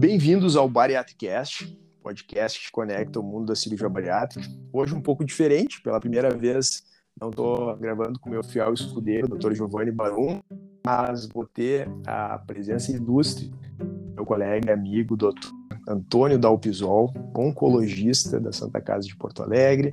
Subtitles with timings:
[0.00, 4.48] Bem-vindos ao Bariatricast, podcast que conecta o mundo da cirurgia bariátrica.
[4.72, 6.82] Hoje um pouco diferente, pela primeira vez
[7.20, 9.52] não estou gravando com meu fiel escudeiro, Dr.
[9.52, 10.40] Giovanni Barum,
[10.82, 13.52] mas vou ter a presença ilustre
[14.14, 15.50] meu colega e amigo, Dr.
[15.86, 19.92] Antônio Dalpisol, oncologista da Santa Casa de Porto Alegre,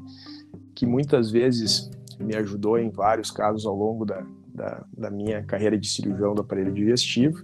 [0.74, 5.78] que muitas vezes me ajudou em vários casos ao longo da, da, da minha carreira
[5.78, 7.44] de cirurgião do aparelho digestivo.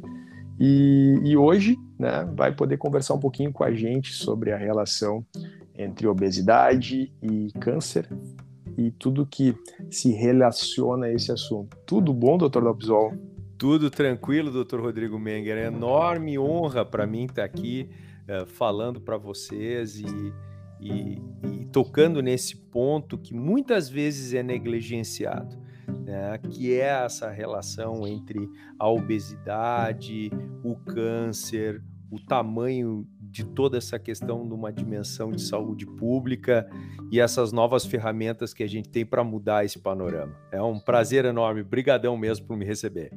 [0.60, 5.26] E, e hoje né, vai poder conversar um pouquinho com a gente sobre a relação
[5.76, 8.08] entre obesidade e câncer
[8.78, 9.56] e tudo que
[9.90, 11.78] se relaciona a esse assunto.
[11.86, 13.14] Tudo bom, doutor Dalpisol?
[13.58, 15.58] Tudo tranquilo, doutor Rodrigo Menger.
[15.58, 17.90] É enorme honra para mim estar aqui
[18.24, 20.06] uh, falando para vocês e,
[20.82, 21.22] e,
[21.62, 25.58] e, tocando nesse ponto que muitas vezes é negligenciado,
[25.88, 26.38] né?
[26.38, 30.32] que é essa relação entre a obesidade,
[30.64, 36.70] o câncer, o tamanho de toda essa questão numa dimensão de saúde pública
[37.12, 40.36] e essas novas ferramentas que a gente tem para mudar esse panorama.
[40.52, 43.12] É um prazer enorme, brigadão mesmo por me receber.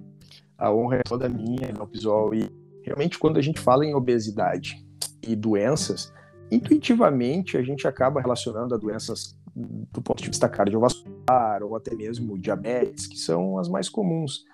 [0.56, 2.48] A honra é toda minha, meu pessoal, e
[2.82, 4.82] realmente quando a gente fala em obesidade
[5.22, 6.10] e doenças,
[6.50, 12.38] intuitivamente a gente acaba relacionando a doenças do ponto de vista cardiovascular ou até mesmo
[12.38, 14.44] diabetes, que são as mais comuns.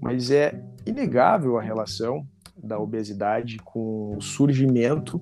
[0.00, 2.26] Mas é inegável a relação
[2.60, 5.20] da obesidade com o surgimento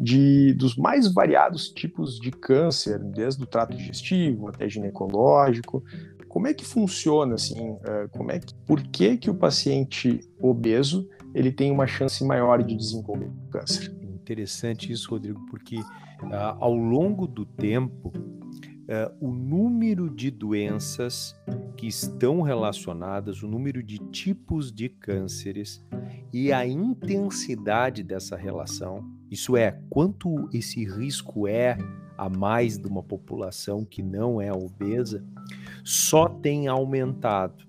[0.00, 5.84] de, dos mais variados tipos de câncer, desde o trato digestivo até ginecológico.
[6.28, 7.76] Como é que funciona assim?
[7.84, 12.62] É, como é que, por que que o paciente obeso ele tem uma chance maior
[12.62, 13.94] de desenvolver câncer?
[14.02, 18.12] Interessante isso, Rodrigo, porque uh, ao longo do tempo
[18.88, 21.36] uh, o número de doenças
[21.76, 25.84] que estão relacionadas, o número de tipos de cânceres
[26.32, 31.76] e a intensidade dessa relação, isso é, quanto esse risco é
[32.16, 35.24] a mais de uma população que não é obesa,
[35.84, 37.67] só tem aumentado.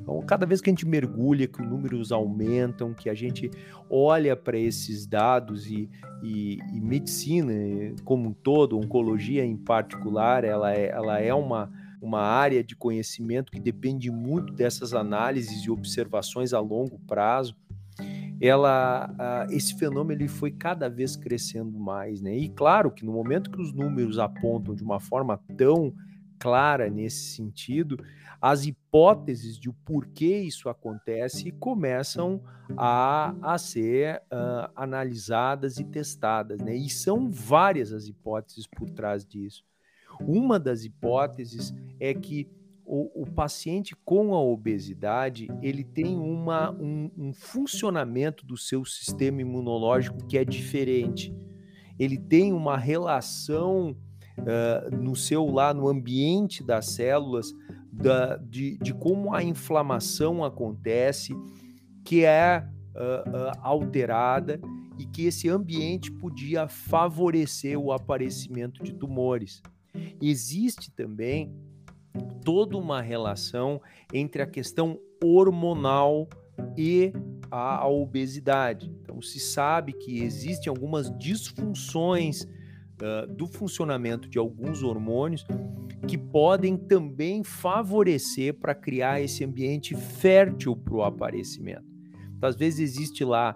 [0.00, 3.50] Então, cada vez que a gente mergulha, que os números aumentam, que a gente
[3.90, 5.88] olha para esses dados e,
[6.22, 7.52] e, e, medicina
[8.04, 11.70] como um todo, oncologia em particular, ela é, ela é uma,
[12.00, 17.56] uma área de conhecimento que depende muito dessas análises e observações a longo prazo.
[18.38, 22.36] Ela, esse fenômeno ele foi cada vez crescendo mais, né?
[22.36, 25.94] E claro que no momento que os números apontam de uma forma tão
[26.38, 27.98] clara nesse sentido,
[28.40, 32.42] as hipóteses de o porquê isso acontece começam
[32.76, 36.74] a, a ser uh, analisadas e testadas, né?
[36.76, 39.64] E são várias as hipóteses por trás disso.
[40.20, 42.48] Uma das hipóteses é que
[42.84, 49.40] o, o paciente com a obesidade ele tem uma, um, um funcionamento do seu sistema
[49.40, 51.34] imunológico que é diferente.
[51.98, 53.96] Ele tem uma relação
[54.38, 57.52] uh, no seu lá no ambiente das células
[57.92, 61.34] da, de, de como a inflamação acontece,
[62.04, 64.60] que é uh, uh, alterada
[64.98, 69.62] e que esse ambiente podia favorecer o aparecimento de tumores.
[70.20, 71.54] Existe também
[72.44, 73.80] toda uma relação
[74.12, 76.28] entre a questão hormonal
[76.76, 77.12] e
[77.50, 78.90] a, obesidade.
[79.02, 82.46] Então, se sabe que existem algumas disfunções
[83.02, 85.44] uh, do funcionamento de alguns hormônios
[86.06, 91.84] que podem também favorecer para criar esse ambiente fértil para o aparecimento.
[92.36, 93.54] Então, às vezes existe lá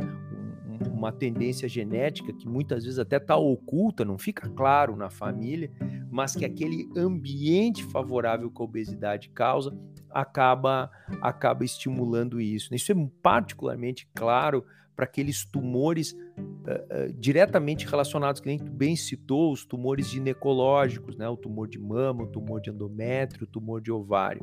[0.67, 5.71] um, uma tendência genética que muitas vezes até está oculta, não fica claro na família,
[6.11, 9.77] mas que aquele ambiente favorável que a obesidade causa
[10.11, 10.91] acaba
[11.23, 12.75] acaba estimulando isso.
[12.75, 14.65] Isso é particularmente claro
[15.01, 21.17] para aqueles tumores uh, uh, diretamente relacionados, que nem tu bem citou, os tumores ginecológicos,
[21.17, 21.27] né?
[21.27, 24.43] o tumor de mama, o tumor de endométrio, o tumor de ovário.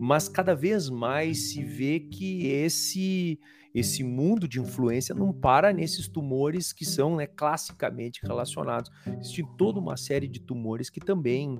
[0.00, 3.38] Mas cada vez mais se vê que esse
[3.74, 8.90] esse mundo de influência não para nesses tumores que são né, classicamente relacionados.
[9.18, 11.58] Existe toda uma série de tumores que também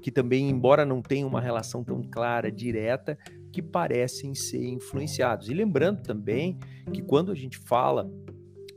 [0.00, 3.18] que também, embora não tenham uma relação tão clara, direta,
[3.52, 5.48] que parecem ser influenciados.
[5.48, 6.58] E lembrando também
[6.92, 8.10] que quando a gente fala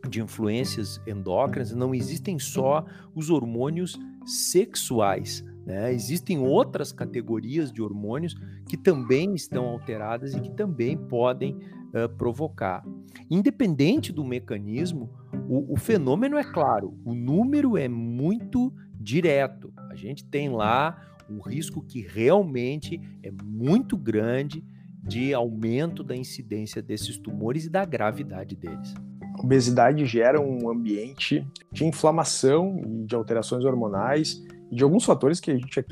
[0.08, 5.94] de influências endócrinas, não existem só os hormônios sexuais, né?
[5.94, 8.36] Existem outras categorias de hormônios
[8.70, 12.86] que também estão alteradas e que também podem uh, provocar.
[13.30, 15.10] Independente do mecanismo,
[15.50, 19.74] o, o fenômeno é claro, o número é muito direto.
[19.98, 20.96] A gente tem lá
[21.28, 24.64] um risco que realmente é muito grande
[25.02, 28.94] de aumento da incidência desses tumores e da gravidade deles.
[29.34, 35.40] a obesidade gera um ambiente de inflamação e de alterações hormonais e de alguns fatores
[35.40, 35.84] que a gente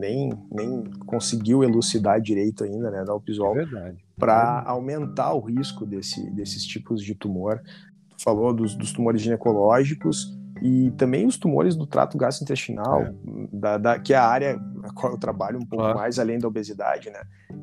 [0.00, 6.28] nem, nem conseguiu elucidar direito ainda, né, da Upisol, é para aumentar o risco desse,
[6.32, 7.62] desses tipos de tumor.
[8.10, 13.14] Tu falou dos, dos tumores ginecológicos e também os tumores do trato gastrointestinal, é.
[13.52, 16.48] da, da, que é a área na qual eu trabalho um pouco mais além da
[16.48, 17.20] obesidade, né?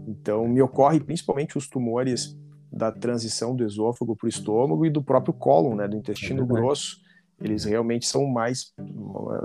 [0.07, 2.37] Então, me ocorre principalmente os tumores
[2.71, 6.45] da transição do esôfago para o estômago e do próprio cólon, né, do intestino é
[6.45, 7.01] grosso.
[7.41, 8.71] Eles realmente são mais,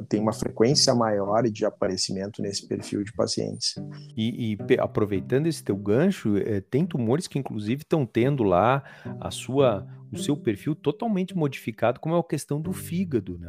[0.07, 3.75] tem uma frequência maior de aparecimento nesse perfil de pacientes.
[4.15, 8.85] E, e aproveitando esse teu gancho, é, tem tumores que inclusive estão tendo lá
[9.19, 13.39] a sua o seu perfil totalmente modificado, como é a questão do fígado.
[13.39, 13.49] Né?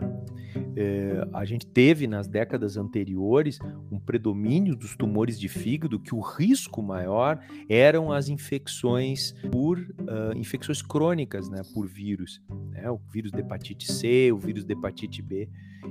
[0.75, 3.59] É, a gente teve nas décadas anteriores
[3.91, 7.39] um predomínio dos tumores de fígado, que o risco maior
[7.69, 13.91] eram as infecções por uh, infecções crônicas, né, por vírus, né, o vírus de hepatite
[13.91, 15.49] C, o vírus de hepatite B.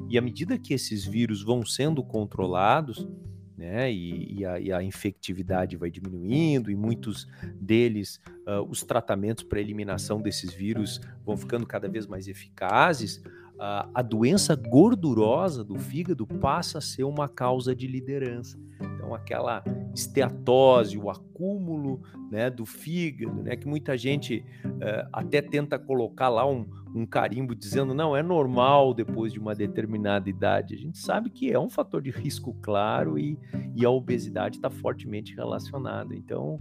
[0.09, 3.09] E à medida que esses vírus vão sendo controlados,
[3.57, 3.91] né?
[3.91, 9.61] E, e, a, e, a, infectividade vai diminuindo, e muitos deles, uh, os tratamentos para
[9.61, 13.23] eliminação desses vírus vão ficando cada vez mais eficazes.
[13.59, 18.59] A doença gordurosa do fígado passa a ser uma causa de liderança.
[18.81, 19.65] Então, aquela
[19.95, 26.47] esteatose, o acúmulo né, do fígado, né, que muita gente uh, até tenta colocar lá
[26.47, 30.75] um, um carimbo dizendo não, é normal depois de uma determinada idade.
[30.75, 33.39] A gente sabe que é um fator de risco claro e,
[33.75, 36.15] e a obesidade está fortemente relacionada.
[36.15, 36.59] Então,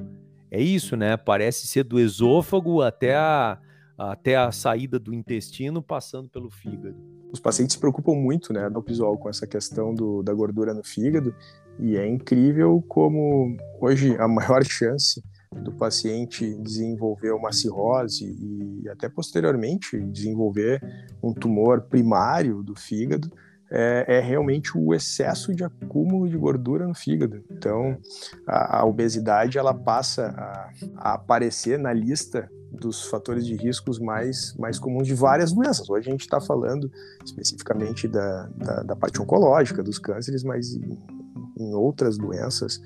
[0.50, 1.18] é isso, né?
[1.18, 3.60] Parece ser do esôfago até a,
[3.98, 6.96] até a saída do intestino, passando pelo fígado.
[7.32, 11.36] Os pacientes se preocupam muito, né, visual com essa questão do, da gordura no fígado,
[11.80, 19.08] e é incrível como hoje a maior chance do paciente desenvolver uma cirrose e até
[19.08, 20.82] posteriormente desenvolver
[21.24, 23.32] um tumor primário do fígado
[23.72, 27.44] é, é, realmente o excesso de acúmulo de gordura no fígado.
[27.50, 27.98] Então,
[28.48, 34.54] a, a obesidade ela passa a, a, aparecer na lista dos fatores de riscos mais,
[34.58, 35.90] mais comuns de várias doenças.
[35.90, 36.92] Hoje a gente está falando
[37.24, 41.00] especificamente da, da, da, parte oncológica, dos cânceres, mas em,
[41.58, 42.82] em outras doenças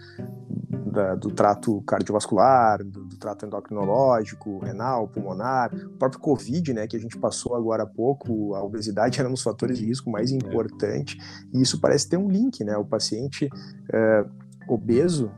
[0.91, 6.99] da, do trato cardiovascular, do, trato endocrinológico, renal, pulmonar, o próprio Covid, né, que a
[6.99, 11.17] gente passou agora há pouco, a obesidade era um dos fatores de risco mais importante,
[11.53, 13.49] e isso parece ter um link, né, o paciente
[13.93, 14.25] é,
[14.67, 15.31] obeso,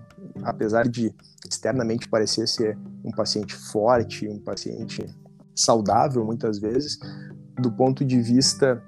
[0.43, 1.13] apesar de
[1.47, 5.03] externamente parecer ser um paciente forte, um paciente
[5.55, 6.99] saudável muitas vezes,
[7.59, 8.81] do ponto de vista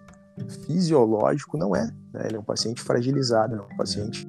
[0.65, 2.25] fisiológico não é, né?
[2.25, 4.27] ele é um paciente fragilizado, é um paciente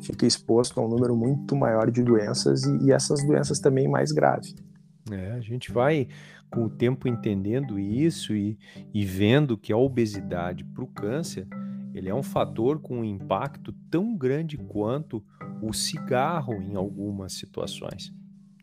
[0.00, 4.12] fica exposto a um número muito maior de doenças e, e essas doenças também mais
[4.12, 4.54] graves.
[5.10, 6.08] É, a gente vai
[6.50, 8.58] com o tempo entendendo isso e,
[8.92, 11.46] e vendo que a obesidade para o câncer
[11.94, 15.24] ele é um fator com um impacto tão grande quanto
[15.60, 18.14] o cigarro em algumas situações.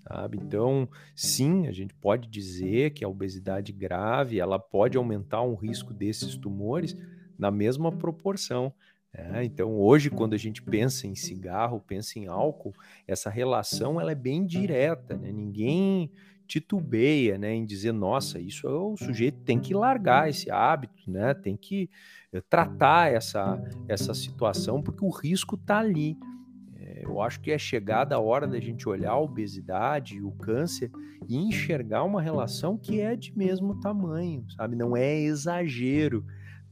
[0.07, 0.37] Sabe?
[0.37, 5.93] Então, sim, a gente pode dizer que a obesidade grave ela pode aumentar um risco
[5.93, 6.95] desses tumores
[7.37, 8.71] na mesma proporção.
[9.17, 12.73] É, então, hoje, quando a gente pensa em cigarro, pensa em álcool,
[13.07, 15.31] essa relação ela é bem direta, né?
[15.31, 16.11] Ninguém
[16.45, 21.33] titubeia, né, em dizer, nossa, isso é o sujeito tem que largar esse hábito, né?
[21.33, 21.89] Tem que
[22.31, 26.17] eh, tratar essa essa situação porque o risco está ali.
[26.77, 30.91] É, eu acho que é chegada a hora da gente olhar a obesidade, o câncer
[31.27, 34.75] e enxergar uma relação que é de mesmo tamanho, sabe?
[34.75, 36.23] Não é exagero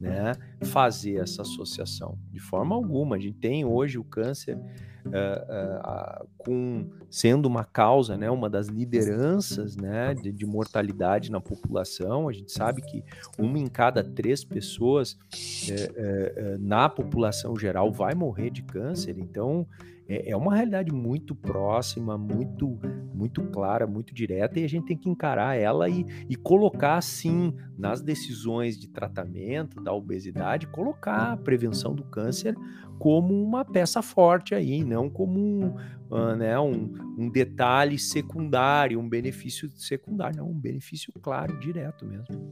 [0.03, 0.33] né,
[0.65, 2.17] fazer essa associação.
[2.29, 8.17] De forma alguma, a gente tem hoje o câncer uh, uh, com sendo uma causa,
[8.17, 12.27] né, uma das lideranças né, de, de, mortalidade na população.
[12.27, 13.01] A gente sabe que
[13.39, 19.17] uma em cada três pessoas uh, na população geral vai morrer de câncer.
[19.17, 19.65] Então,
[20.07, 22.79] é, é uma realidade muito próxima, muito,
[23.13, 27.53] muito clara, muito direta, e a gente tem que encarar ela e, e colocar, sim,
[27.77, 32.55] nas decisões de tratamento da obesidade, colocar a prevenção do câncer
[32.99, 35.75] como uma peça forte aí, não como um,
[36.09, 42.51] uh, né, um, um detalhe secundário, um benefício secundário, não, um benefício claro, direto mesmo.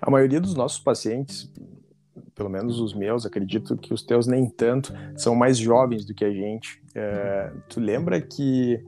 [0.00, 1.52] A maioria dos nossos pacientes
[2.40, 6.24] pelo menos os meus, acredito que os teus nem tanto, são mais jovens do que
[6.24, 6.82] a gente.
[6.94, 8.82] É, tu lembra que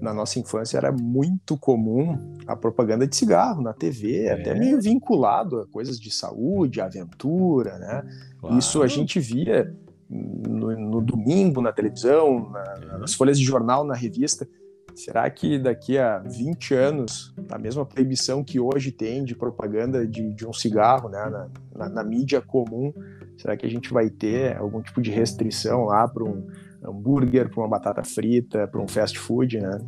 [0.00, 4.34] na nossa infância era muito comum a propaganda de cigarro na TV, é.
[4.34, 8.04] até meio vinculado a coisas de saúde, aventura, né?
[8.40, 8.58] Claro.
[8.58, 9.74] Isso a gente via
[10.08, 14.46] no, no domingo na televisão, na, nas folhas de jornal, na revista.
[14.94, 20.32] Será que daqui a 20 anos, a mesma proibição que hoje tem de propaganda de,
[20.32, 22.92] de um cigarro né, na, na, na, mídia comum,
[23.36, 26.46] será que a gente vai ter algum tipo de restrição lá para um
[26.82, 29.78] hambúrguer, para uma batata frita, para um fast food, né?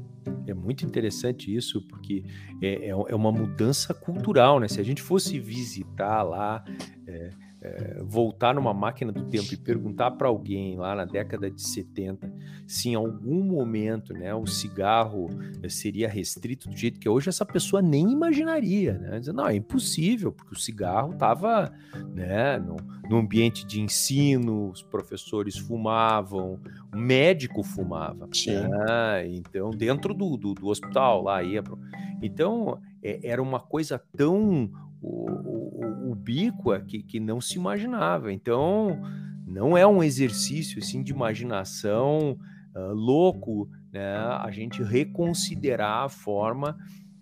[0.47, 2.25] É muito interessante isso, porque
[2.61, 4.67] é, é, é uma mudança cultural, né?
[4.67, 6.65] Se a gente fosse visitar lá.
[7.07, 11.63] É é, voltar numa máquina do tempo e perguntar para alguém lá na década de
[11.63, 12.31] 70
[12.67, 15.31] se em algum momento né, o cigarro
[15.63, 18.95] eh, seria restrito do jeito que é hoje, essa pessoa nem imaginaria.
[18.99, 19.21] Né?
[19.21, 21.73] Dizer, não, é impossível, porque o cigarro estava
[22.13, 22.77] né, no,
[23.09, 26.59] no, ambiente de ensino, os professores fumavam,
[26.93, 28.27] o médico fumava.
[28.27, 29.29] Né?
[29.29, 31.63] Então, dentro do, do, do hospital lá ia.
[31.63, 31.79] Pro...
[32.21, 37.57] Então, é, era uma coisa tão o, o, o bico é que, que não se
[37.57, 38.33] imaginava.
[38.33, 39.01] Então,
[39.47, 42.39] não é um exercício assim, de imaginação
[42.75, 46.77] uh, louco né, a gente reconsiderar a forma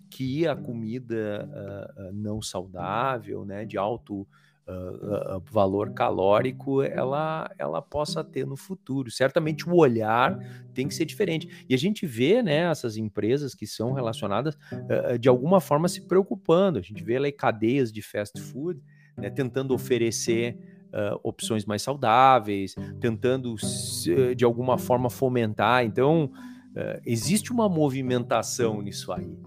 [0.09, 1.47] que a comida
[1.97, 4.27] uh, não saudável, né, de alto
[5.51, 9.11] valor calórico ela, ela possa ter no futuro.
[9.11, 10.37] Certamente o olhar
[10.73, 11.65] tem que ser diferente.
[11.69, 16.01] E a gente vê né, essas empresas que são relacionadas uh, de alguma forma se
[16.01, 16.79] preocupando.
[16.79, 18.81] A gente vê lá cadeias de fast food
[19.15, 20.57] né, tentando oferecer
[20.87, 23.55] uh, opções mais saudáveis, tentando
[24.35, 25.85] de alguma forma fomentar.
[25.85, 29.37] Então, uh, existe uma movimentação nisso aí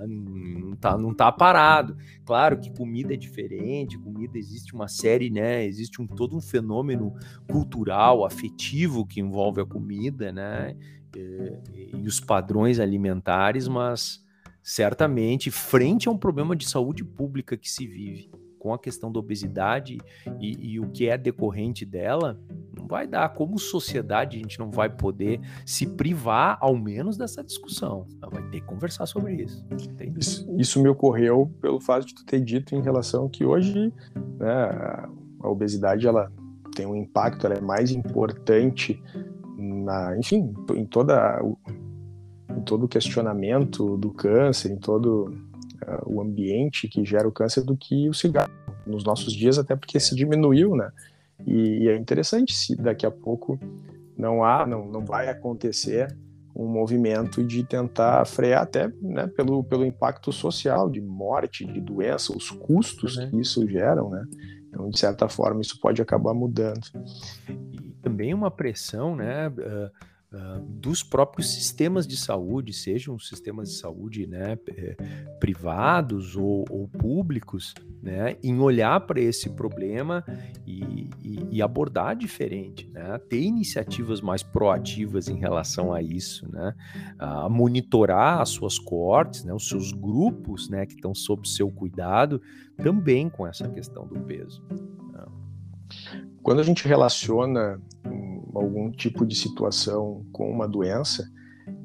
[0.00, 1.96] não tá, não tá parado.
[2.24, 5.64] Claro que comida é diferente, comida existe uma série, né?
[5.64, 7.14] Existe um todo um fenômeno
[7.50, 10.76] cultural, afetivo que envolve a comida, né?
[11.16, 14.24] E, e os padrões alimentares, mas
[14.62, 18.30] certamente frente a um problema de saúde pública que se vive
[18.64, 19.98] com a questão da obesidade
[20.40, 22.40] e, e, o que é decorrente dela,
[22.74, 23.28] não vai dar.
[23.34, 28.06] Como sociedade, a gente não vai poder se privar, ao menos, dessa discussão.
[28.32, 29.62] Vai ter que conversar sobre isso.
[30.16, 33.92] Isso, isso, me ocorreu pelo fato de tu ter dito em relação que hoje
[34.38, 34.70] né,
[35.40, 36.32] a obesidade ela
[36.74, 38.98] tem um impacto, ela é mais importante
[39.58, 41.38] na, enfim, em toda
[42.48, 45.34] em todo o questionamento do câncer, em todo
[46.06, 48.52] o ambiente que gera o câncer do que o cigarro
[48.86, 50.90] nos nossos dias, até porque se diminuiu, né?
[51.46, 53.58] E, e é interessante se daqui a pouco
[54.16, 56.16] não há, não, não vai acontecer
[56.54, 62.36] um movimento de tentar frear até né, pelo, pelo impacto social de morte, de doença,
[62.36, 63.30] os custos uhum.
[63.30, 64.24] que isso geram, né?
[64.68, 66.86] Então, de certa forma, isso pode acabar mudando.
[67.48, 69.48] E também uma pressão, né?
[69.48, 74.96] Uh uh, dos próprios sistemas de saúde, sejam sistemas de saúde né, eh,
[75.38, 80.24] privados ou, ou, públicos, né, em olhar para esse problema
[80.66, 86.74] e, e, e, abordar diferente, né, ter iniciativas mais proativas em relação a isso, né,
[87.18, 92.42] a monitorar as suas cortes, né, os seus grupos né, que estão sob seu cuidado,
[92.76, 94.62] também com essa questão do peso.
[95.12, 95.24] Né.
[96.42, 97.80] Quando a gente relaciona
[98.54, 101.28] algum tipo de situação com uma doença,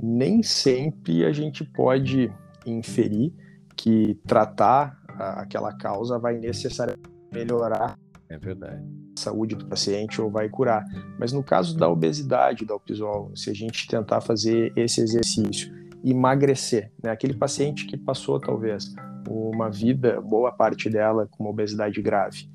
[0.02, 2.32] nem sempre a gente pode
[2.66, 3.34] inferir
[3.76, 7.98] que tratar aquela causa vai necessariamente melhorar
[8.30, 8.84] é verdade.
[9.18, 10.86] a saúde do paciente ou vai curar.
[11.20, 15.74] Mas no caso da obesidade, da alpisol, se a gente tentar fazer esse exercício,
[16.04, 17.12] emagrecer, né?
[17.12, 18.94] aquele paciente que passou talvez
[19.28, 22.50] uma vida, boa parte dela com uma obesidade grave,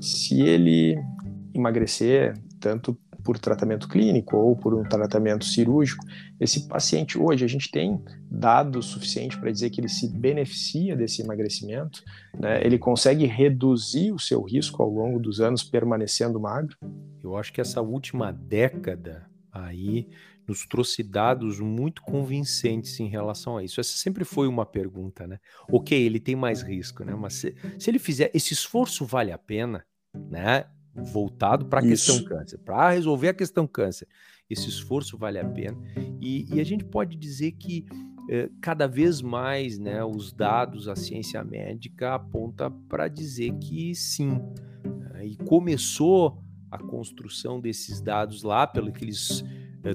[0.00, 0.96] se ele
[1.54, 6.04] emagrecer tanto por tratamento clínico ou por um tratamento cirúrgico,
[6.40, 11.22] esse paciente hoje a gente tem dados suficientes para dizer que ele se beneficia desse
[11.22, 12.02] emagrecimento,
[12.38, 12.64] né?
[12.64, 16.76] ele consegue reduzir o seu risco ao longo dos anos permanecendo magro?
[17.22, 20.08] Eu acho que essa última década aí
[20.46, 23.80] nos trouxe dados muito convincentes em relação a isso.
[23.80, 25.38] Essa sempre foi uma pergunta, né?
[25.70, 27.14] Ok, ele tem mais risco, né?
[27.14, 29.84] Mas se, se ele fizer esse esforço vale a pena,
[30.14, 30.64] né?
[31.04, 34.08] Voltado para a questão câncer, para resolver a questão câncer.
[34.48, 35.76] Esse esforço vale a pena.
[36.20, 37.84] E, e a gente pode dizer que
[38.30, 44.40] eh, cada vez mais né, os dados, a ciência médica aponta para dizer que sim.
[44.84, 45.26] Né?
[45.26, 49.44] E começou a construção desses dados lá pelos aqueles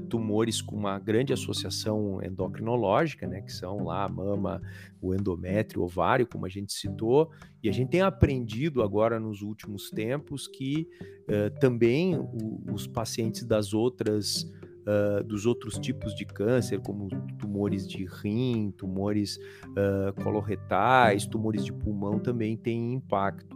[0.10, 4.62] tumores com uma grande associação endocrinológica, né, que são lá a mama,
[5.02, 7.30] o endométrio, o ovário, como a gente citou,
[7.62, 10.88] e a gente tem aprendido agora nos últimos tempos que
[11.24, 14.50] uh, também o, os pacientes das outras
[14.88, 19.38] uh, dos outros tipos de câncer, como tumores de rim, tumores
[19.68, 23.56] uh, coloretais, tumores de pulmão, também têm impacto.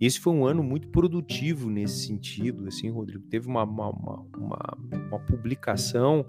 [0.00, 3.24] Esse foi um ano muito produtivo nesse sentido, assim, Rodrigo.
[3.28, 6.24] Teve uma, uma, uma, uma publicação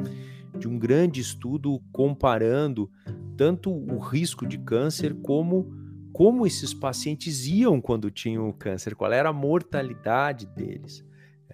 [0.58, 2.90] de um grande estudo comparando
[3.36, 5.76] tanto o risco de câncer como
[6.18, 11.06] como esses pacientes iam quando tinham o câncer, qual era a mortalidade deles.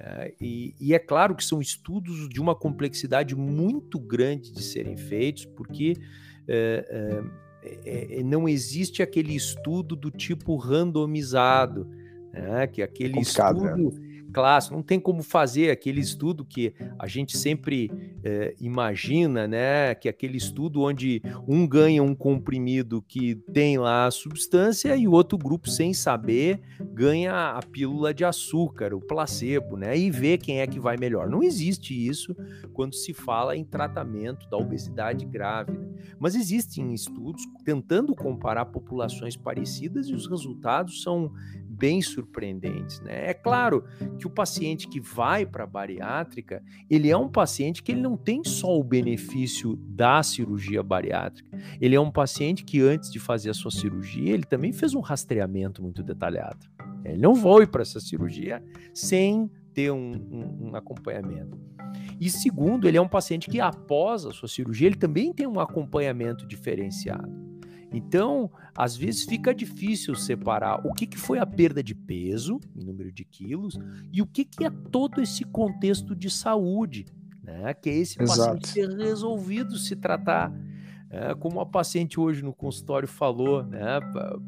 [0.06, 4.98] É, e, e, é claro que são estudos de uma complexidade muito grande de serem
[4.98, 5.96] feitos, porque
[6.46, 7.24] é,
[7.86, 11.88] é, é não existe aquele estudo do tipo randomizado,
[12.34, 13.22] né, que aquele né?
[13.22, 13.64] estudo.
[13.64, 14.13] Né?
[14.34, 17.92] Clássico, não tem como fazer aquele estudo que a gente sempre
[18.24, 19.94] é, imagina, né?
[19.94, 25.08] Que é aquele estudo onde um ganha um comprimido que tem lá a substância e
[25.08, 26.60] o outro grupo, sem saber,
[26.94, 29.98] ganha a pílula de açúcar, o placebo, né?
[29.98, 31.30] E vê quem é que vai melhor.
[31.30, 32.36] Não existe isso
[32.74, 35.72] quando se fala em tratamento da obesidade grave.
[35.72, 35.88] Né?
[36.20, 41.32] Mas existem estudos tentando comparar populações parecidas e os resultados são
[41.74, 43.00] bem surpreendentes.
[43.02, 43.30] Né?
[43.30, 43.84] É claro
[44.20, 48.16] que o paciente que vai para a bariátrica, ele é um paciente que ele não
[48.16, 51.50] tem só o benefício da cirurgia bariátrica.
[51.82, 55.02] Ele é um paciente que antes de fazer a sua cirurgia, ele também fez um
[55.02, 56.66] rastreamento muito detalhado.
[57.04, 58.64] Ele não foi para essa cirurgia
[58.94, 61.58] sem ter um, um, um acompanhamento.
[62.20, 65.60] E segundo, ele é um paciente que após a sua cirurgia, ele também tem um
[65.60, 67.53] acompanhamento diferenciado.
[67.94, 72.84] Então, às vezes fica difícil separar o que, que foi a perda de peso, em
[72.84, 73.78] número de quilos,
[74.12, 77.06] e o que, que é todo esse contexto de saúde,
[77.44, 77.74] né?
[77.74, 78.60] Que é esse Exato.
[78.60, 80.52] paciente ter resolvido se tratar.
[81.12, 84.00] É, como a paciente hoje no consultório falou, né,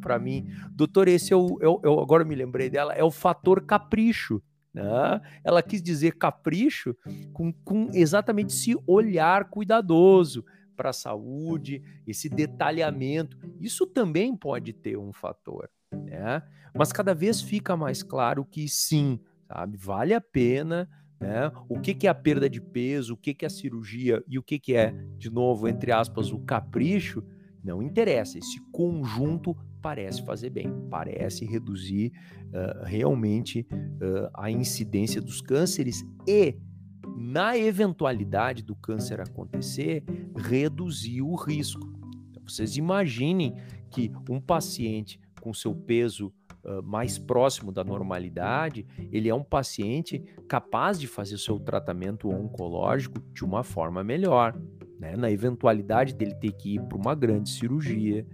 [0.02, 3.12] para mim, doutor, esse é o, é o, eu agora me lembrei dela, é o
[3.12, 4.42] fator capricho.
[4.74, 5.22] Né?
[5.44, 6.96] Ela quis dizer capricho
[7.32, 10.44] com, com exatamente esse olhar cuidadoso,
[10.76, 16.44] para a saúde, esse detalhamento, isso também pode ter um fator, né?
[16.76, 20.90] Mas cada vez fica mais claro que sim, sabe, vale a pena,
[21.20, 21.52] né?
[21.70, 24.38] O que, que é a perda de peso, o que, que é a cirurgia e
[24.38, 27.24] o que, que é, de novo, entre aspas, o capricho,
[27.64, 28.38] não interessa.
[28.38, 32.12] Esse conjunto parece fazer bem, parece reduzir
[32.48, 36.56] uh, realmente uh, a incidência dos cânceres e
[37.16, 40.04] na eventualidade do câncer acontecer,
[40.36, 41.88] reduzir o risco.
[42.30, 43.56] Então, vocês imaginem
[43.90, 50.24] que um paciente com seu peso uh, mais próximo da normalidade, ele é um paciente
[50.48, 54.60] capaz de fazer o seu tratamento oncológico de uma forma melhor.
[55.00, 55.16] Né?
[55.16, 58.26] Na eventualidade dele ter que ir para uma grande cirurgia,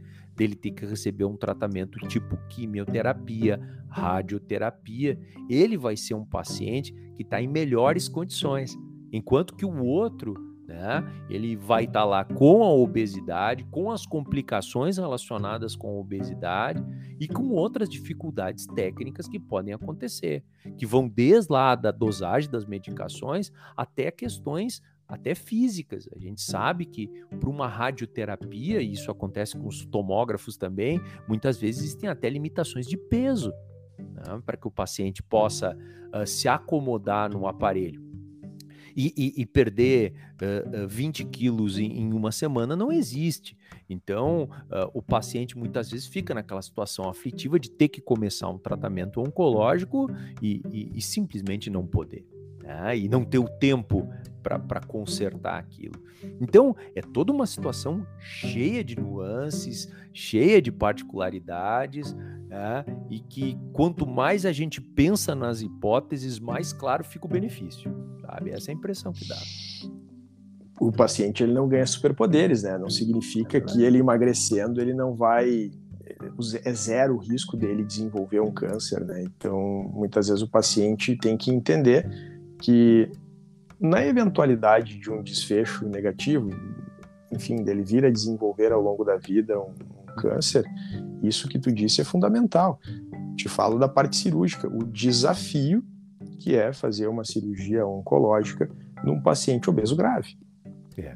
[0.41, 7.21] dele ter que receber um tratamento tipo quimioterapia, radioterapia, ele vai ser um paciente que
[7.21, 8.75] está em melhores condições,
[9.11, 10.33] enquanto que o outro,
[10.67, 15.99] né, ele vai estar tá lá com a obesidade, com as complicações relacionadas com a
[15.99, 16.83] obesidade
[17.19, 20.43] e com outras dificuldades técnicas que podem acontecer,
[20.75, 26.07] que vão desde lá da dosagem das medicações até questões até físicas.
[26.15, 31.59] A gente sabe que para uma radioterapia, e isso acontece com os tomógrafos também, muitas
[31.59, 33.51] vezes existem até limitações de peso
[33.99, 35.77] né, para que o paciente possa
[36.13, 38.09] uh, se acomodar no aparelho.
[38.93, 43.57] E, e, e perder uh, uh, 20 quilos em, em, uma semana não existe.
[43.89, 48.57] Então, uh, o paciente muitas vezes fica naquela situação aflitiva de ter que começar um
[48.57, 50.09] tratamento oncológico
[50.41, 50.61] e,
[50.93, 52.25] e simplesmente não poder.
[52.63, 52.97] Né?
[52.97, 54.07] E não ter o tempo
[54.41, 56.01] para consertar aquilo.
[56.39, 62.13] Então, é toda uma situação cheia de nuances, cheia de particularidades,
[62.47, 62.85] né?
[63.09, 67.93] e que quanto mais a gente pensa nas hipóteses, mais claro fica o benefício.
[68.21, 68.51] Sabe?
[68.51, 69.37] Essa é a impressão que dá.
[70.79, 72.75] O paciente ele não ganha superpoderes, né?
[72.75, 75.69] Não significa que ele emagrecendo ele não vai
[76.63, 79.23] é zero o risco dele desenvolver um câncer, né?
[79.23, 82.07] Então, muitas vezes o paciente tem que entender
[82.61, 83.11] que
[83.79, 86.49] na eventualidade de um desfecho negativo,
[87.31, 90.63] enfim, dele vir a desenvolver ao longo da vida um, um câncer,
[91.23, 92.79] isso que tu disse é fundamental.
[93.35, 95.83] Te falo da parte cirúrgica, o desafio
[96.39, 98.69] que é fazer uma cirurgia oncológica
[99.03, 100.37] num paciente obeso grave.
[100.97, 101.15] É.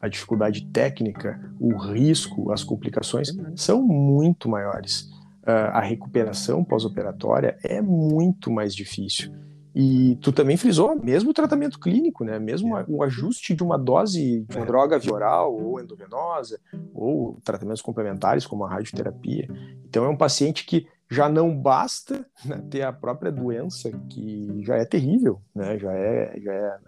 [0.00, 5.02] A dificuldade técnica, o risco, as complicações são muito maiores.
[5.42, 9.32] Uh, a recuperação pós-operatória é muito mais difícil.
[9.74, 12.38] E tu também frisou, mesmo tratamento clínico, né?
[12.38, 12.84] Mesmo é.
[12.88, 14.66] o ajuste de uma dose de uma é.
[14.66, 16.58] droga via oral ou endovenosa,
[16.92, 19.48] ou tratamentos complementares como a radioterapia.
[19.88, 24.76] Então é um paciente que já não basta né, ter a própria doença, que já
[24.76, 26.78] é terrível, né, já, é, já é,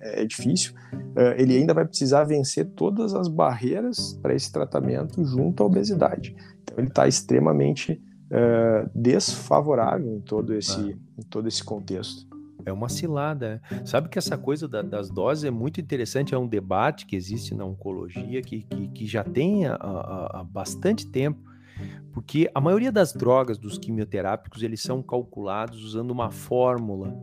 [0.00, 5.24] é, é difícil, uh, ele ainda vai precisar vencer todas as barreiras para esse tratamento
[5.24, 6.36] junto à obesidade.
[6.62, 11.18] Então, ele está extremamente uh, desfavorável em todo esse, ah.
[11.18, 12.26] em todo esse contexto.
[12.64, 13.62] É uma cilada.
[13.84, 17.54] Sabe que essa coisa da, das doses é muito interessante, é um debate que existe
[17.54, 21.46] na oncologia que, que, que já tem há bastante tempo
[22.12, 27.14] porque a maioria das drogas dos quimioterápicos, eles são calculados usando uma fórmula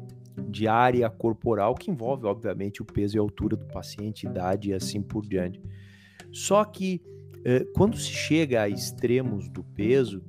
[0.47, 4.73] de área corporal que envolve, obviamente, o peso e a altura do paciente, idade e
[4.73, 5.61] assim por diante.
[6.31, 7.01] Só que
[7.43, 10.23] eh, quando se chega a extremos do peso,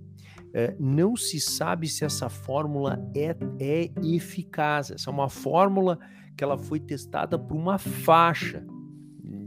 [0.55, 4.91] eh, não se sabe se essa fórmula é, é eficaz.
[4.91, 5.99] Essa é uma fórmula
[6.37, 8.65] que ela foi testada por uma faixa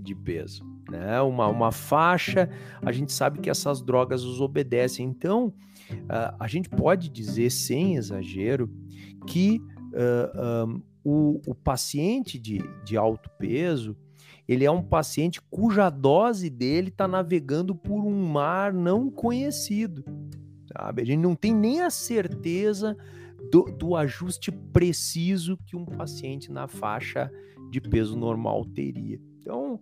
[0.03, 1.21] de peso né?
[1.21, 2.49] Uma, uma faixa,
[2.81, 5.05] a gente sabe que essas drogas os obedecem.
[5.05, 5.47] Então,
[5.91, 8.69] uh, a gente pode dizer, sem exagero,
[9.25, 9.59] que
[9.93, 13.95] uh, um, o, o paciente de, de alto peso
[14.47, 20.05] ele é um paciente cuja dose dele está navegando por um mar não conhecido.
[20.77, 21.01] Sabe?
[21.01, 22.95] A gente não tem nem a certeza
[23.51, 27.31] do, do ajuste preciso que um paciente na faixa
[27.71, 29.19] de peso normal teria.
[29.41, 29.81] Então,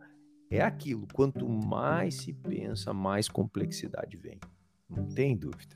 [0.50, 4.40] é aquilo, quanto mais se pensa, mais complexidade vem.
[4.90, 5.76] Não tem dúvida.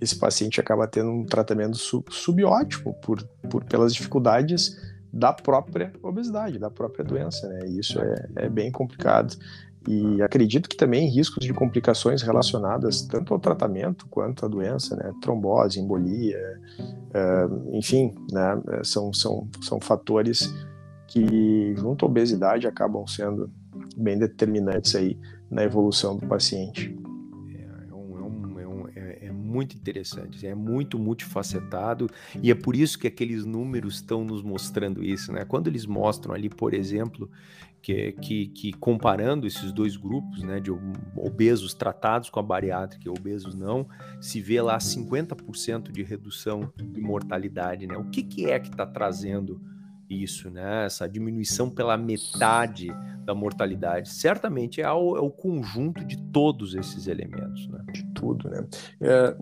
[0.00, 4.76] Esse paciente acaba tendo um tratamento sub subótimo por, por, pelas dificuldades
[5.12, 7.66] da própria obesidade, da própria doença, né?
[7.66, 9.36] E isso é, é bem complicado.
[9.88, 15.12] E acredito que também riscos de complicações relacionadas tanto ao tratamento quanto à doença, né?
[15.20, 18.60] Trombose, embolia, uh, enfim, né?
[18.82, 20.52] São, são, são fatores
[21.06, 23.50] que, junto à obesidade, acabam sendo
[23.96, 25.18] bem determinantes aí
[25.50, 26.96] na evolução do paciente.
[27.54, 32.10] É, é, é, é, é, muito interessante, é muito multifacetado
[32.42, 35.44] e é por isso que aqueles números estão nos mostrando isso, né?
[35.44, 37.30] Quando eles mostram ali, por exemplo,
[37.86, 40.72] que, que, que, comparando esses dois grupos, né, de
[41.14, 43.86] obesos tratados com a bariátrica e obesos não,
[44.20, 47.96] se vê lá 50% de redução de mortalidade, né?
[47.96, 49.60] O que, que é que está trazendo
[50.10, 50.86] isso, né?
[50.86, 52.88] Essa diminuição pela metade
[53.24, 54.08] da mortalidade.
[54.08, 57.84] Certamente é o, é o conjunto de todos esses elementos, né?
[57.92, 58.66] De tudo, né?
[59.00, 59.36] É,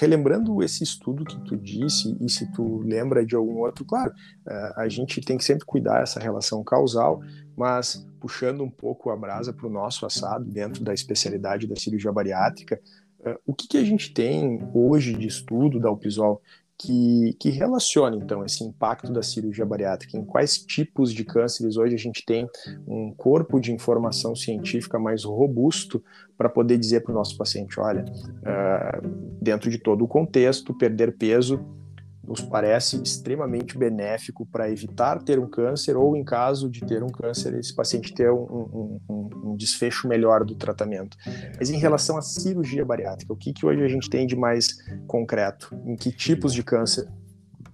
[0.00, 4.10] relembrando esse estudo que tu disse, e se tu lembra de algum outro, claro,
[4.48, 7.20] é, a gente tem que sempre cuidar essa relação causal,
[7.54, 12.10] mas puxando um pouco a brasa para o nosso assado dentro da especialidade da cirurgia
[12.10, 12.80] bariátrica,
[13.22, 16.40] é, o que, que a gente tem hoje de estudo da UPSOL
[16.80, 21.94] que, que relaciona, então, esse impacto da cirurgia bariátrica, em quais tipos de cânceres hoje
[21.94, 22.48] a gente tem
[22.88, 26.02] um corpo de informação científica mais robusto
[26.38, 29.06] para poder dizer para o nosso paciente, olha, uh,
[29.42, 31.60] dentro de todo o contexto, perder peso
[32.30, 37.08] nos parece extremamente benéfico para evitar ter um câncer ou, em caso de ter um
[37.08, 41.16] câncer, esse paciente ter um, um, um desfecho melhor do tratamento.
[41.58, 44.78] Mas em relação à cirurgia bariátrica, o que, que hoje a gente tem de mais
[45.08, 45.74] concreto?
[45.84, 47.08] Em que tipos de câncer?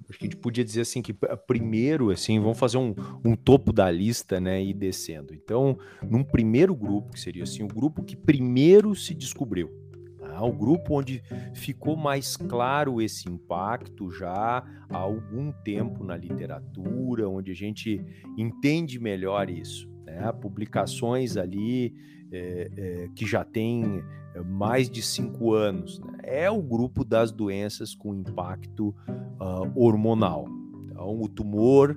[0.08, 1.12] Acho que a gente podia dizer assim que
[1.46, 5.34] primeiro, assim, vamos fazer um, um topo da lista, né, e descendo.
[5.34, 5.76] Então,
[6.08, 9.68] num primeiro grupo, que seria assim, o grupo que primeiro se descobriu,
[10.42, 11.22] o grupo onde
[11.54, 18.00] ficou mais claro esse impacto já há algum tempo na literatura, onde a gente
[18.36, 19.88] entende melhor isso.
[20.04, 20.32] Né?
[20.32, 21.94] Publicações ali
[22.32, 24.02] é, é, que já têm
[24.44, 25.98] mais de cinco anos.
[26.00, 26.18] Né?
[26.22, 28.94] É o grupo das doenças com impacto
[29.40, 30.46] uh, hormonal.
[30.84, 31.96] Então, o tumor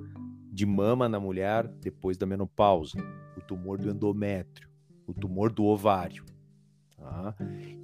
[0.52, 2.98] de mama na mulher depois da menopausa,
[3.38, 4.70] o tumor do endométrio,
[5.08, 6.24] o tumor do ovário.
[7.10, 7.34] Tá?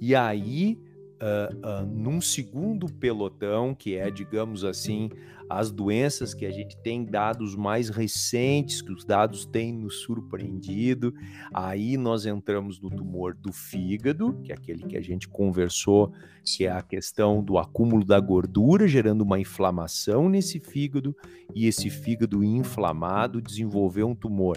[0.00, 0.78] E aí,
[1.20, 5.10] uh, uh, num segundo pelotão, que é, digamos assim,
[5.50, 11.12] as doenças que a gente tem dados mais recentes, que os dados têm nos surpreendido,
[11.52, 16.12] aí nós entramos no tumor do fígado, que é aquele que a gente conversou,
[16.44, 21.16] que é a questão do acúmulo da gordura, gerando uma inflamação nesse fígado,
[21.52, 24.56] e esse fígado inflamado desenvolveu um tumor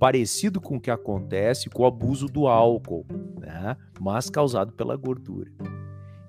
[0.00, 3.04] parecido com o que acontece com o abuso do álcool,
[3.38, 3.76] né?
[4.00, 5.52] mas causado pela gordura.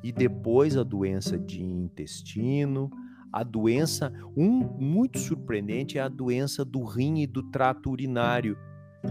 [0.03, 2.91] E depois a doença de intestino,
[3.31, 8.57] a doença, um muito surpreendente é a doença do rim e do trato urinário,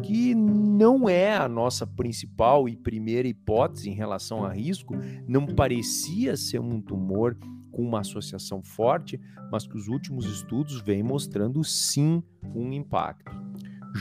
[0.03, 4.95] que não é a nossa principal e primeira hipótese em relação a risco,
[5.27, 7.35] não parecia ser um tumor
[7.73, 9.19] com uma associação forte,
[9.51, 12.23] mas que os últimos estudos vêm mostrando sim
[12.55, 13.41] um impacto.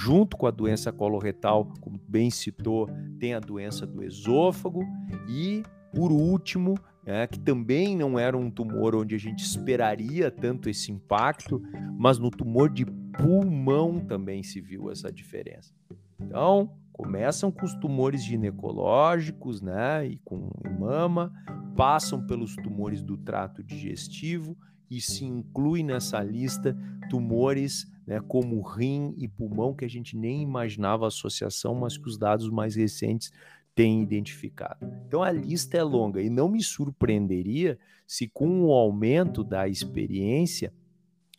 [0.01, 4.81] Junto com a doença coloretal, como bem citou, tem a doença do esôfago
[5.27, 5.62] e,
[5.93, 10.89] por último, é, que também não era um tumor onde a gente esperaria tanto esse
[10.89, 11.62] impacto,
[11.97, 15.73] mas no tumor de pulmão também se viu essa diferença.
[16.17, 21.29] Então, começam com os tumores ginecológicos, né, e com mama,
[21.75, 24.55] passam pelos tumores do trato digestivo
[24.89, 26.75] e se inclui nessa lista
[27.10, 32.08] tumores né, como rim e pulmão, que a gente nem imaginava a associação, mas que
[32.08, 33.32] os dados mais recentes
[33.75, 34.86] têm identificado.
[35.08, 40.73] Então a lista é longa e não me surpreenderia se, com o aumento da experiência,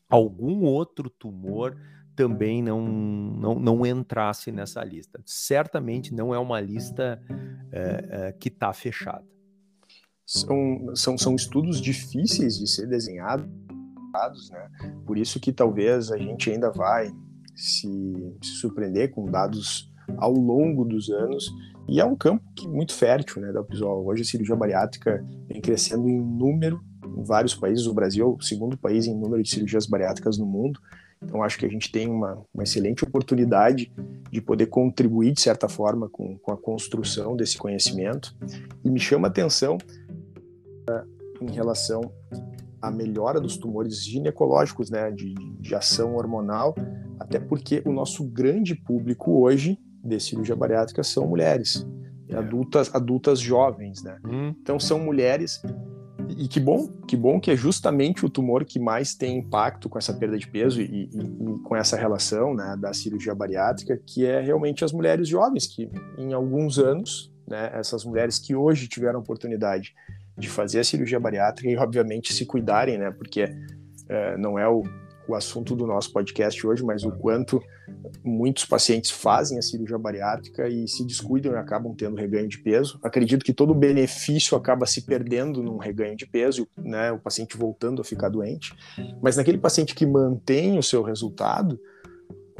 [0.09, 1.77] algum outro tumor
[2.15, 5.21] também não, não, não entrasse nessa lista.
[5.25, 7.21] Certamente não é uma lista
[7.73, 9.25] é, é, que está fechada.
[10.33, 13.49] São, são, são estudos difíceis de ser desenhados
[14.51, 14.69] né?
[15.05, 17.13] Por isso que talvez a gente ainda vai
[17.55, 17.89] se,
[18.41, 21.51] se surpreender com dados ao longo dos anos
[21.89, 24.05] e é um campo que, muito fértil, né, da pessoal.
[24.07, 26.81] Hoje a cirurgia bariátrica vem crescendo em número
[27.17, 27.87] em vários países.
[27.87, 30.81] O Brasil é o segundo país em número de cirurgias bariátricas no mundo.
[31.23, 33.93] Então acho que a gente tem uma, uma excelente oportunidade
[34.31, 38.35] de poder contribuir de certa forma com, com a construção desse conhecimento.
[38.85, 39.77] E me chama a atenção
[41.41, 42.01] em relação
[42.81, 46.75] a melhora dos tumores ginecológicos, né, de, de ação hormonal,
[47.19, 51.87] até porque o nosso grande público hoje de cirurgia bariátrica são mulheres,
[52.29, 52.37] é.
[52.37, 54.19] adultas, adultas jovens, né?
[54.25, 54.55] Hum.
[54.63, 55.63] Então são mulheres
[56.39, 59.99] e que bom, que bom que é justamente o tumor que mais tem impacto com
[59.99, 64.25] essa perda de peso e, e, e, com essa relação né, da cirurgia bariátrica, que
[64.25, 69.21] é realmente as mulheres jovens, que em alguns anos, né, essas mulheres que hoje tiveram
[69.21, 69.93] oportunidade
[70.41, 73.11] de fazer a cirurgia bariátrica e, obviamente, se cuidarem, né?
[73.11, 73.55] Porque
[74.09, 74.83] é, não é o,
[75.29, 77.63] o assunto do nosso podcast hoje, mas o quanto
[78.25, 82.99] muitos pacientes fazem a cirurgia bariátrica e se descuidam e acabam tendo reganho de peso.
[83.03, 87.13] Acredito que todo o benefício acaba se perdendo num reganho de peso, né?
[87.13, 88.75] O paciente voltando a ficar doente.
[89.23, 91.79] Mas naquele paciente que mantém o seu resultado,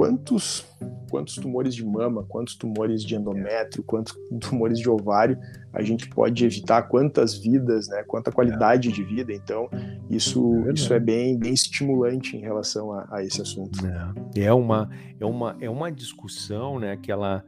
[0.01, 0.67] quantos,
[1.11, 5.39] quantos tumores de mama, quantos tumores de endométrio, quantos tumores de ovário
[5.75, 9.31] a gente pode evitar, quantas vidas, né, quanta qualidade de vida.
[9.31, 9.69] Então,
[10.09, 13.79] isso é, isso é bem, bem estimulante em relação a, a esse assunto.
[14.35, 14.89] É, é, uma,
[15.21, 17.45] é, uma, é uma discussão né, que ela,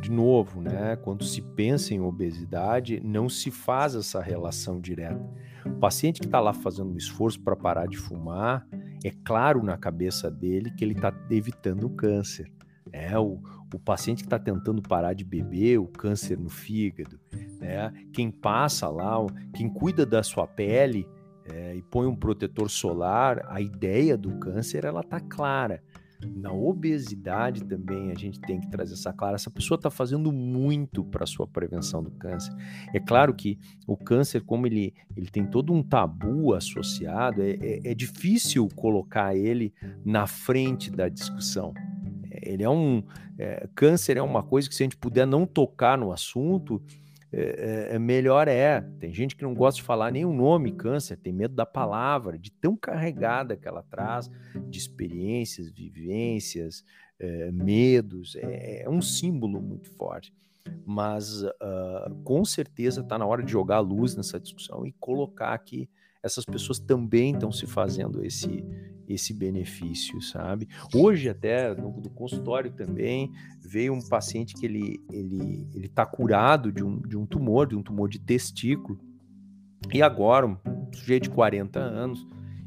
[0.00, 5.20] de novo, né, quando se pensa em obesidade, não se faz essa relação direta.
[5.64, 8.66] O paciente que está lá fazendo um esforço para parar de fumar,
[9.04, 12.50] é claro na cabeça dele que ele está evitando o câncer.
[12.92, 13.40] É o,
[13.74, 17.18] o paciente que está tentando parar de beber, o câncer no fígado,
[17.60, 17.92] né?
[18.12, 19.16] Quem passa lá,
[19.54, 21.06] quem cuida da sua pele
[21.44, 25.82] é, e põe um protetor solar, a ideia do câncer ela tá clara.
[26.24, 29.36] Na obesidade também a gente tem que trazer essa clara.
[29.36, 32.52] Essa pessoa está fazendo muito para a sua prevenção do câncer.
[32.94, 37.80] É claro que o câncer, como ele, ele tem todo um tabu associado, é, é,
[37.90, 39.72] é difícil colocar ele
[40.04, 41.72] na frente da discussão.
[42.30, 43.02] Ele é um.
[43.38, 46.82] É, câncer é uma coisa que, se a gente puder não tocar no assunto,
[47.32, 48.80] é, é, é, melhor é.
[48.98, 52.38] Tem gente que não gosta de falar nem o nome câncer, tem medo da palavra,
[52.38, 54.30] de tão carregada que ela traz
[54.68, 56.84] de experiências, vivências,
[57.18, 58.36] é, medos.
[58.36, 60.32] É, é, um símbolo muito forte.
[60.84, 65.56] Mas uh, com certeza está na hora de jogar a luz nessa discussão e colocar
[65.58, 65.88] que
[66.26, 68.64] essas pessoas também estão se fazendo esse,
[69.08, 70.68] esse benefício, sabe?
[70.92, 76.72] Hoje até no, no, consultório também veio um paciente que ele ele ele está curado
[76.72, 78.98] de um, de um tumor, de um tumor de testículo
[79.92, 80.56] e agora um
[80.92, 82.26] sujeito de 40 anos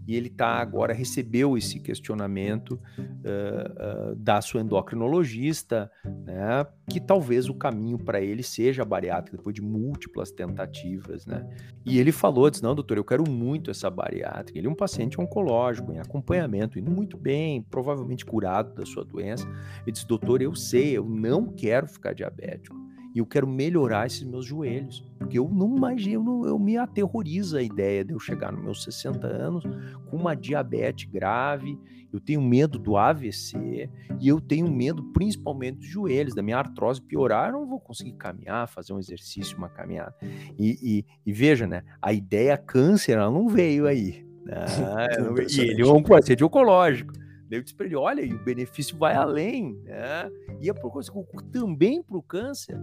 [0.09, 7.47] e ele tá agora recebeu esse questionamento uh, uh, da sua endocrinologista, né, que talvez
[7.47, 11.47] o caminho para ele seja a bariátrica depois de múltiplas tentativas, né?
[11.85, 14.57] E ele falou, disse, não, doutor, eu quero muito essa bariátrica.
[14.57, 19.47] Ele é um paciente oncológico em acompanhamento, indo muito bem, provavelmente curado da sua doença.
[19.83, 22.75] Ele disse, doutor, eu sei, eu não quero ficar diabético
[23.13, 25.03] e eu quero melhorar esses meus joelhos.
[25.17, 29.27] Porque eu não imagino, eu me aterroriza a ideia de eu chegar nos meus 60
[29.27, 29.63] anos
[30.09, 31.77] com uma diabetes grave,
[32.11, 37.01] eu tenho medo do AVC e eu tenho medo principalmente dos joelhos, da minha artrose
[37.01, 40.15] piorar, eu não vou conseguir caminhar, fazer um exercício, uma caminhada.
[40.57, 44.25] E, e, e veja, né, a ideia câncer, ela não veio aí.
[44.43, 44.65] Né?
[45.49, 47.13] e ele é um paciente oncológico.
[47.49, 50.29] Daí eu disse para ele: olha, e o benefício vai além, né?
[50.61, 50.93] E é por
[51.51, 52.77] também para o câncer,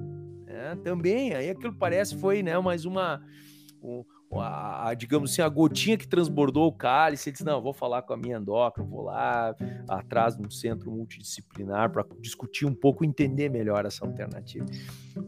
[0.45, 0.77] né?
[0.83, 1.35] Também.
[1.35, 3.23] Aí aquilo parece foi, né, mais uma.
[3.83, 4.05] Um,
[4.99, 8.17] digamos assim, a gotinha que transbordou o cálice, ele disse, não, vou falar com a
[8.17, 9.55] minha endócrina, vou lá
[9.89, 14.67] atrás de um centro multidisciplinar para discutir um pouco, entender melhor essa alternativa.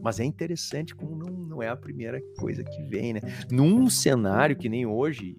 [0.01, 3.21] Mas é interessante como não, não é a primeira coisa que vem, né?
[3.49, 5.37] Num cenário que nem hoje,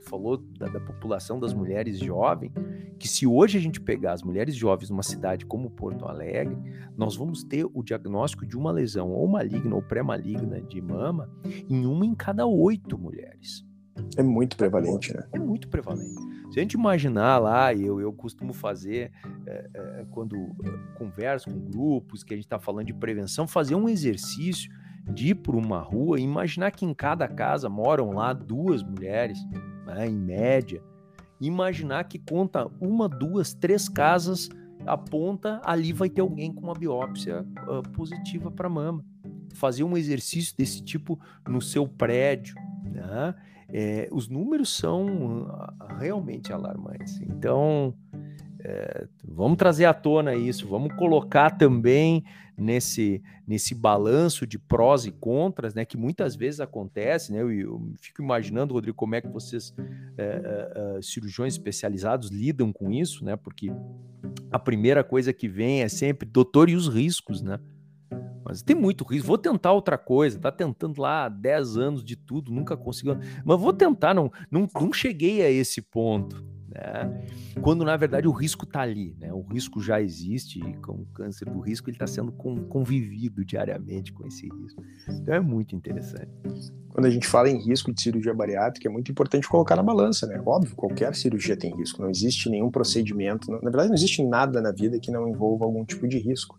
[0.00, 2.52] falou da, da, população das mulheres jovens,
[2.98, 6.56] que se hoje a gente pegar as mulheres jovens numa cidade como Porto Alegre,
[6.96, 11.30] nós vamos ter o diagnóstico de uma lesão ou maligna ou pré-maligna de mama
[11.68, 13.66] em uma em cada oito mulheres.
[14.16, 15.24] É muito prevalente, né?
[15.32, 16.20] É muito prevalente.
[16.50, 19.12] Se a gente imaginar lá, eu, eu costumo fazer
[19.46, 20.36] é, é, quando
[20.96, 24.70] converso com grupos que a gente está falando de prevenção, fazer um exercício
[25.12, 29.38] de ir por uma rua e imaginar que em cada casa moram lá duas mulheres,
[29.86, 30.82] né, em média.
[31.40, 34.48] Imaginar que conta uma, duas, três casas,
[34.86, 39.04] aponta ali vai ter alguém com uma biópsia uh, positiva para mama.
[39.54, 43.34] Fazer um exercício desse tipo no seu prédio, né?
[43.68, 45.46] é, os números são
[45.98, 47.20] realmente alarmantes.
[47.20, 47.94] Então,
[48.68, 52.22] é, vamos trazer à tona isso, vamos colocar também
[52.54, 57.92] nesse, nesse balanço de prós e contras, né, que muitas vezes acontece, né, eu, eu
[57.98, 59.74] fico imaginando, Rodrigo, como é que vocês,
[60.18, 63.72] é, é, cirurgiões especializados, lidam com isso, né, porque
[64.50, 67.58] a primeira coisa que vem é sempre, doutor, e os riscos, né,
[68.44, 69.26] mas tem muito risco.
[69.26, 70.38] Vou tentar outra coisa.
[70.38, 73.18] Tá tentando lá 10 anos de tudo, nunca conseguiu.
[73.44, 76.42] Mas vou tentar, não, não, não cheguei a esse ponto.
[76.78, 77.24] Né?
[77.60, 79.32] Quando na verdade o risco está ali, né?
[79.32, 84.12] O risco já existe e com o câncer do risco ele está sendo convivido diariamente
[84.12, 84.82] com esse risco.
[85.08, 86.30] Então é muito interessante.
[86.90, 90.26] Quando a gente fala em risco de cirurgia bariátrica, é muito importante colocar na balança,
[90.26, 90.40] né?
[90.44, 92.00] Óbvio, qualquer cirurgia tem risco.
[92.00, 95.84] Não existe nenhum procedimento, na verdade não existe nada na vida que não envolva algum
[95.84, 96.58] tipo de risco.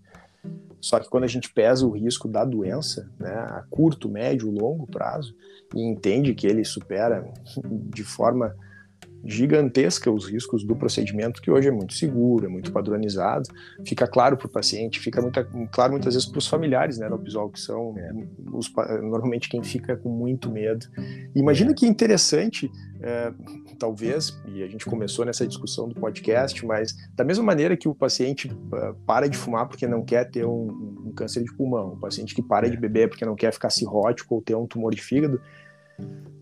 [0.82, 4.88] Só que quando a gente pesa o risco da doença, né, a curto, médio, longo
[4.88, 5.36] prazo,
[5.75, 7.29] e entende que ele supera
[7.65, 8.55] de forma
[9.23, 13.49] gigantesca os riscos do procedimento, que hoje é muito seguro, é muito padronizado,
[13.86, 15.39] fica claro para o paciente, fica muito,
[15.71, 19.63] claro muitas vezes para os familiares né, do episódio, que são né, os, normalmente quem
[19.63, 20.86] fica com muito medo.
[21.36, 23.34] imagina que interessante, é,
[23.77, 27.95] talvez, e a gente começou nessa discussão do podcast, mas da mesma maneira que o
[27.95, 31.97] paciente uh, para de fumar porque não quer ter um, um câncer de pulmão, o
[31.97, 35.01] paciente que para de beber porque não quer ficar cirrótico ou ter um tumor de
[35.01, 35.41] fígado,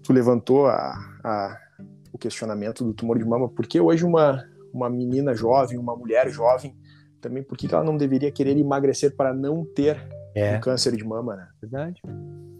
[0.03, 1.66] tu levantou a, a
[2.11, 4.43] o questionamento do tumor de mama, por que hoje uma,
[4.73, 6.75] uma menina jovem, uma mulher jovem,
[7.19, 10.01] também por que ela não deveria querer emagrecer para não ter
[10.35, 10.57] é.
[10.57, 11.47] um câncer de mama, né?
[11.61, 12.01] Verdade,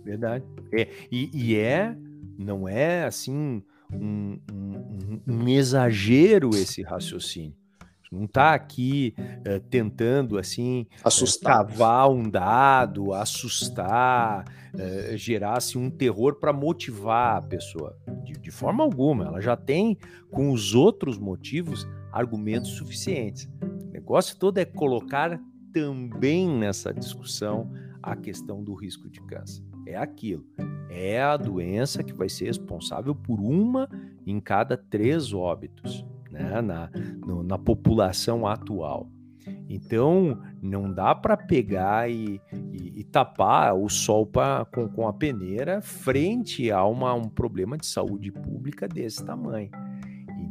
[0.03, 0.45] verdade.
[0.71, 1.95] É, e, e é,
[2.37, 7.55] não é assim um, um, um exagero esse raciocínio
[8.11, 15.77] não está aqui uh, tentando assim assustar, uh, cavar um dado, assustar, uh, gerar assim,
[15.77, 17.97] um terror para motivar a pessoa.
[18.23, 19.97] De, de, forma alguma, ela já tem
[20.31, 23.49] com os outros motivos argumentos suficientes.
[23.61, 25.39] O negócio todo é colocar
[25.73, 29.63] também nessa discussão a questão do risco de câncer.
[29.85, 30.45] É aquilo.
[30.89, 33.89] É a doença que vai ser responsável por uma
[34.25, 36.89] em cada três óbitos né, na,
[37.25, 39.09] no, na população atual.
[39.69, 45.13] Então, não dá para pegar e, e, e, tapar o sol pra, com, com a
[45.13, 49.69] peneira frente a uma, um problema de saúde pública desse tamanho.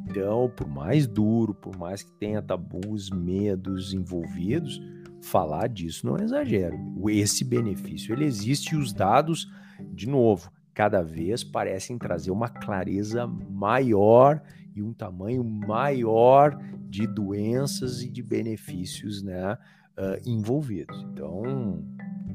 [0.09, 4.81] Então, por mais duro, por mais que tenha tabus, medos envolvidos,
[5.23, 6.79] falar disso não é exagero.
[7.09, 9.51] Esse benefício ele existe e os dados,
[9.93, 14.43] de novo, cada vez parecem trazer uma clareza maior
[14.77, 16.57] e um tamanho maior
[16.89, 19.57] de doenças e de benefícios né,
[19.97, 21.05] uh, envolvidos.
[21.13, 21.83] Então,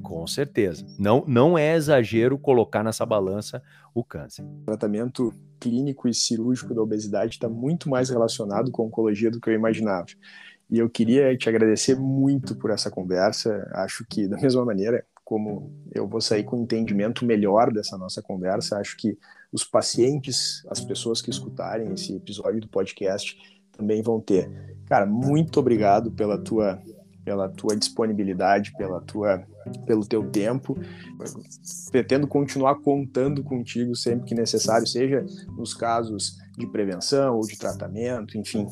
[0.01, 3.62] com certeza, não, não é exagero colocar nessa balança
[3.93, 4.43] o câncer.
[4.43, 9.39] O tratamento clínico e cirúrgico da obesidade está muito mais relacionado com a oncologia do
[9.39, 10.08] que eu imaginava.
[10.69, 13.69] E eu queria te agradecer muito por essa conversa.
[13.73, 18.21] Acho que, da mesma maneira, como eu vou sair com um entendimento melhor dessa nossa
[18.21, 19.17] conversa, acho que
[19.52, 23.38] os pacientes, as pessoas que escutarem esse episódio do podcast
[23.72, 24.50] também vão ter.
[24.86, 26.82] Cara, muito obrigado pela tua
[27.24, 29.46] pela tua disponibilidade, pela tua
[29.86, 30.78] pelo teu tempo.
[31.92, 38.38] Pretendo continuar contando contigo sempre que necessário, seja nos casos de prevenção ou de tratamento,
[38.38, 38.68] enfim.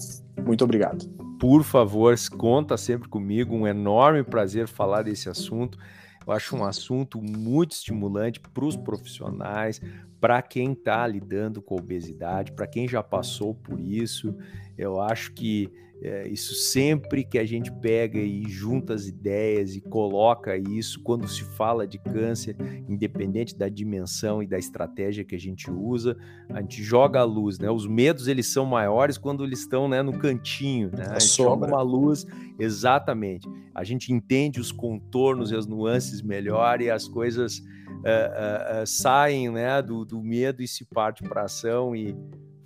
[0.46, 1.08] Muito obrigado.
[1.40, 3.56] Por favor, conta sempre comigo.
[3.56, 5.78] Um enorme prazer falar desse assunto.
[6.26, 9.82] Eu acho um assunto muito estimulante para os profissionais,
[10.20, 14.36] para quem está lidando com obesidade, para quem já passou por isso.
[14.78, 15.72] Eu acho que
[16.02, 21.28] é, isso sempre que a gente pega e junta as ideias e coloca isso, quando
[21.28, 22.56] se fala de câncer,
[22.88, 26.18] independente da dimensão e da estratégia que a gente usa,
[26.50, 27.70] a gente joga a luz, né?
[27.70, 31.06] Os medos eles são maiores quando eles estão né, no cantinho, né?
[31.10, 32.26] A, gente joga uma luz,
[32.58, 33.50] exatamente.
[33.76, 37.62] A gente entende os contornos e as nuances melhor e as coisas
[37.98, 42.16] uh, uh, saem né, do, do medo e se parte para ação e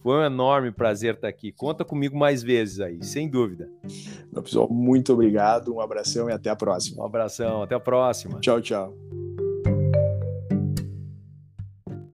[0.03, 1.51] foi um enorme prazer estar aqui.
[1.51, 3.69] Conta comigo mais vezes aí, sem dúvida.
[4.31, 7.01] Meu pessoal, muito obrigado, um abração e até a próxima.
[7.01, 8.39] Um abração, até a próxima.
[8.41, 8.93] Tchau, tchau.